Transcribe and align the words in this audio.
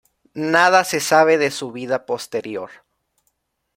Nada 0.33 0.83
se 0.83 0.99
sabe 0.99 1.37
de 1.37 1.51
su 1.51 1.71
vida 1.71 2.07
posterior. 2.07 2.71